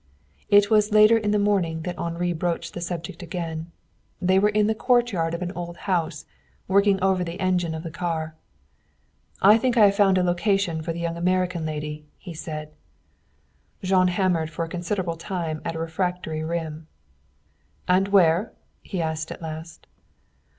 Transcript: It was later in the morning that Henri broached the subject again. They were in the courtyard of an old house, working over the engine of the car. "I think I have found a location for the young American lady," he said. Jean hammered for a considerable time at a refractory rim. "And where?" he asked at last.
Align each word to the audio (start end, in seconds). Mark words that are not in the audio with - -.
It 0.49 0.71
was 0.71 0.91
later 0.91 1.15
in 1.15 1.29
the 1.29 1.37
morning 1.37 1.83
that 1.83 1.99
Henri 1.99 2.33
broached 2.33 2.73
the 2.73 2.81
subject 2.81 3.21
again. 3.21 3.71
They 4.19 4.39
were 4.39 4.49
in 4.49 4.65
the 4.65 4.73
courtyard 4.73 5.35
of 5.35 5.43
an 5.43 5.51
old 5.51 5.77
house, 5.85 6.25
working 6.67 6.99
over 7.03 7.23
the 7.23 7.39
engine 7.39 7.75
of 7.75 7.83
the 7.83 7.91
car. 7.91 8.33
"I 9.43 9.59
think 9.59 9.77
I 9.77 9.85
have 9.85 9.95
found 9.95 10.17
a 10.17 10.23
location 10.23 10.81
for 10.81 10.91
the 10.91 11.01
young 11.01 11.17
American 11.17 11.67
lady," 11.67 12.07
he 12.17 12.33
said. 12.33 12.71
Jean 13.83 14.07
hammered 14.07 14.49
for 14.49 14.65
a 14.65 14.69
considerable 14.69 15.17
time 15.17 15.61
at 15.63 15.75
a 15.75 15.79
refractory 15.79 16.43
rim. 16.43 16.87
"And 17.87 18.07
where?" 18.07 18.53
he 18.81 19.03
asked 19.03 19.31
at 19.31 19.39
last. 19.43 19.85